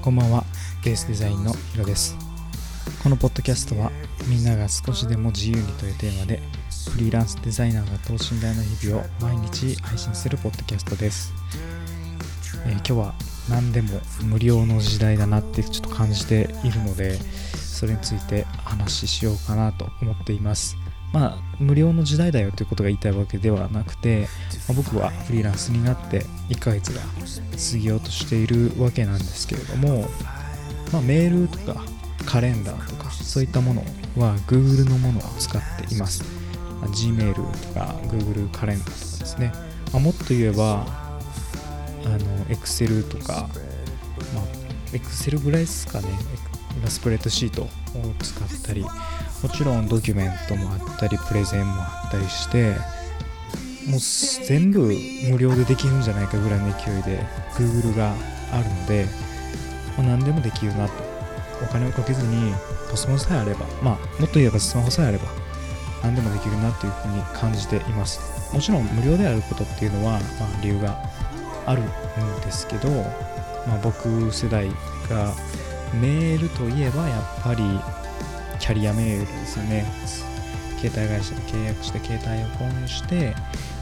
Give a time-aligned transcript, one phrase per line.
[0.00, 0.44] こんばんは
[0.84, 2.16] ベースデザインのヒロです。
[3.02, 3.90] このポッドキャストは
[4.28, 6.40] みんなが少しでも自由にというテーマで
[6.92, 11.32] フリーランスデザイナーが等身大の日々を毎日配信するポッドキャストです、
[12.66, 13.14] えー、今日は
[13.48, 17.18] 何でも無料の時代だなってちょっと感じているので
[17.56, 20.76] それについて話ししようかなと思っています。
[21.12, 24.28] まあ無料の時代だよということが言いたいわけではなくて、
[24.68, 30.08] まあ、僕はフリーランスになって1ヶ月が過ぎようとしているわけなんですけれども、
[30.92, 31.82] まあ、メールとか
[32.26, 33.82] カレンダーとかそういったもの
[34.16, 36.24] は Google のものを使っています、
[36.80, 37.42] まあ、Gmail と
[37.74, 39.52] か Google カレンダーとかですね、
[39.92, 40.86] まあ、もっと言えば
[42.04, 43.48] あの Excel とか、
[44.34, 44.44] まあ、
[44.92, 46.08] Excel ぐらいですかね
[46.88, 47.68] スプレッドシートを
[48.22, 52.74] 使ったりもちろんドキュメントもあったりプレゼンもあったりして
[53.88, 54.00] もう
[54.46, 54.92] 全部
[55.30, 57.24] 無料でできるんじゃないかぐらいの勢いで
[57.54, 58.14] Google が
[58.52, 59.06] あるので、
[59.96, 61.10] まあ、何でもできるなと。
[61.62, 62.54] お金をかけずに
[62.90, 65.24] パソコンさえあればまあもっと言えばスマホさえあれば
[66.02, 68.54] 何でもできるなというふうに感じています。
[68.54, 70.20] もちろん無料であることっていうのは、まあ、
[70.62, 70.98] 理由が
[71.66, 72.88] あるんですけど、
[73.68, 74.68] まあ、僕世代
[75.08, 75.34] が
[75.94, 77.62] メールといえばやっぱり
[78.58, 79.84] キャリアメールですよね。
[80.78, 83.34] 携帯会社で契約して携帯を購入して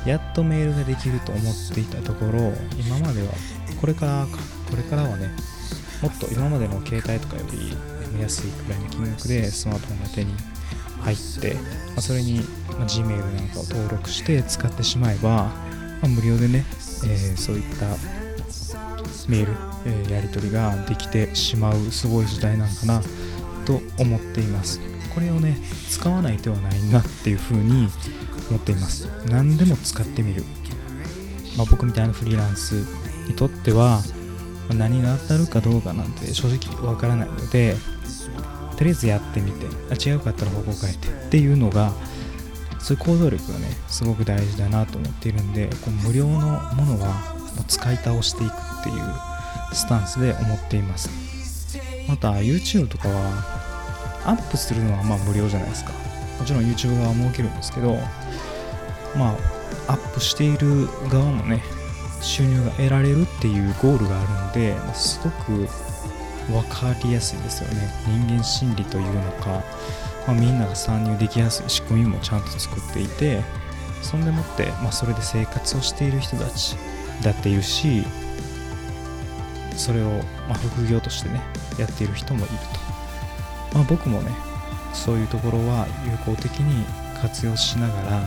[0.04, 3.32] やっとメールができると思っていたところ今までは
[3.80, 5.30] これからかこれからはね
[6.02, 10.32] もっと今までの携帯とかより安いくらいの金額でスマートフォンが手に
[11.02, 11.60] 入って、ま
[11.98, 15.52] あ、それに、Gmail なんかを登録して使ってしまえば、ま
[16.04, 16.64] あ、無料でね、
[17.04, 17.86] えー、そういった
[19.28, 19.52] メール、
[19.86, 23.02] え、やり取りができてしまうすごい時代なんかな
[23.64, 24.80] と思っています。
[25.14, 25.58] これをね
[25.90, 27.88] 使わない手はないなっていう風に
[28.50, 29.08] 思っています。
[29.28, 30.44] 何でも使ってみる、
[31.56, 32.72] まあ、僕みたいなフリーランス
[33.26, 34.00] にとっては
[34.74, 37.76] 何が当たるかどうかなんて正直わからないので
[38.76, 41.92] とりあえずやってみてあ違うかったら方向変えてっていうのが
[42.78, 47.34] そういう行動力がねすごく大事だなと思っているんでこの無料のものは
[47.66, 49.37] 使い倒していくっていう
[49.72, 51.10] スタンスで思っています。
[52.08, 53.58] また YouTube とかは
[54.24, 55.92] アップするのはまあ無料じゃないですか。
[56.38, 57.96] もちろん YouTube 側は儲けるんですけど
[59.16, 59.36] ま
[59.88, 61.62] あアップしている側もね
[62.20, 65.68] 収入が得られるっていうゴールがあるのですごく
[66.50, 67.88] 分かりやすいですよね。
[68.06, 69.62] 人間心理というのか、
[70.26, 73.42] まあ、みんなが参入できやすい仕組みもちゃんと作っていて
[74.02, 76.76] そんでもって、まあ、それで生活をしている人たち
[77.22, 78.04] だっているし
[79.78, 80.10] それを、
[80.48, 81.40] ま、副業としてね
[81.78, 82.54] やっている人もいる
[83.70, 83.76] と。
[83.76, 84.30] まあ、僕もね
[84.92, 86.84] そういうところは有効的に
[87.20, 88.22] 活用しながら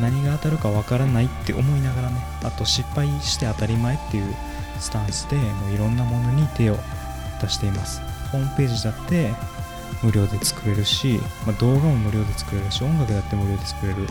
[0.00, 4.34] 何が当たるかわからないって思いながらねあと失敗して当たり前っていう
[4.80, 6.76] スタンスでもういろんなものに手を
[7.40, 8.00] 出しています。
[8.32, 9.32] ホームページだって
[10.02, 14.06] 無料で作れるし、まあ、動画も無料で作れるし音楽だって無料で作れる。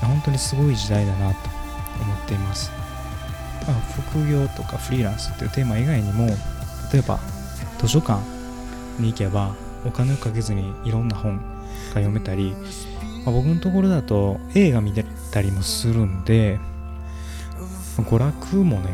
[0.00, 1.50] 本当にすごい時代だなと
[2.00, 2.70] 思っています、
[3.66, 3.80] まあ、
[4.10, 6.26] 副業とかフリーランスっていうテーマ以外にも
[6.92, 7.18] 例えば
[7.78, 8.20] 図書館
[8.98, 9.54] に行けば
[9.86, 11.42] お金をかけずにいろんな本が
[11.94, 12.54] 読めたり、
[13.24, 14.92] まあ、僕のところだと映画見
[15.32, 16.58] たりもするんで
[17.96, 18.90] 娯楽もね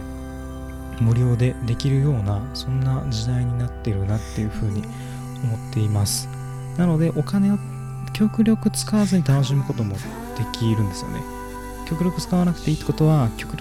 [1.01, 4.83] 無料でできるようなそんな時代になってるなっていうふうに
[5.43, 6.29] 思っています。
[6.79, 7.59] なのでお金を
[8.13, 10.01] 極力使わずに楽しむこともで
[10.53, 11.21] きるんですよね。
[11.89, 13.57] 極力使わなくていいってことは極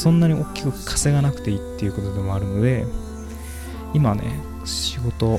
[0.00, 2.86] そんなに大きく稼がなくていいっていうことでもあるので
[3.92, 5.38] 今ね仕事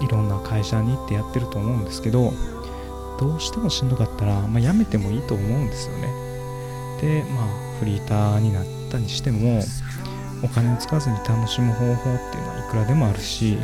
[0.00, 2.32] いろんな会社に行ってやってると思うんですけど
[3.20, 6.08] どうしてもしんどかったら、まあ、辞めてもいいと思うんですよね。
[7.00, 9.62] でまあフリーターになったにしても
[10.42, 13.58] お金を使わずに楽しむ方法っていうのはいくらでもあるし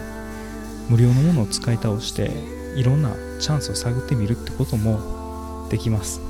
[0.88, 2.30] 無料のものを使い倒して
[2.76, 3.10] いろんな
[3.40, 6.20] チャンスを探ってみるってこともできます。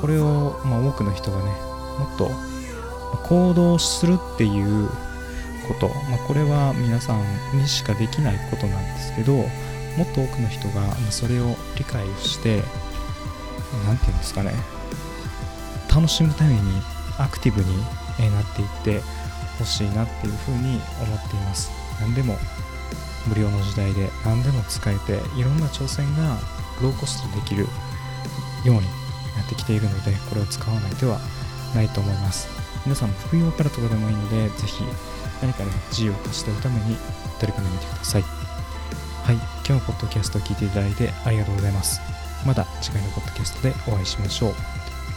[0.00, 1.67] これを、まあ、多くの人がね
[1.98, 2.30] もっと
[3.28, 4.88] 行動するっていう
[5.68, 9.44] こと、まあ、これは皆さんにしかできないことなんですけども
[10.04, 12.62] っと多くの人がそれを理解して
[13.86, 14.52] 何て言うんですかね。
[15.94, 16.60] 楽しむために
[17.18, 17.76] アクティブに
[18.30, 19.02] なっていって
[19.58, 21.70] ほしいなっていうふうに思っています。
[22.00, 22.36] 何でも
[23.26, 26.38] 無料の時代で何でも使えていろんな挑戦が
[26.80, 27.68] ローコストできるよ
[28.66, 28.74] うに
[29.36, 31.18] なってきているのでこれを使わない手は
[31.74, 32.48] ないと思います
[32.84, 34.84] 皆さんも副業からとかでもいいのでぜひ
[35.40, 36.96] 何かね、自由を勝ち取るために
[37.38, 38.22] 取り組んでみてください。
[38.22, 42.00] はい、今日のポッドキャストを聞いていただいてありがとうございます。
[42.46, 44.50] また次回のポッドキャストでお会いしましょう。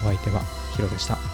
[0.04, 0.42] お相手は
[0.76, 1.31] ヒロでした。